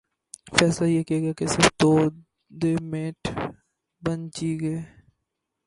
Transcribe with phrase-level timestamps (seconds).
[0.57, 1.91] فیصلہ یہ کیا گیا کہہ صرف دو
[2.59, 3.27] ڈے میٹھ
[4.01, 4.75] بن ج گے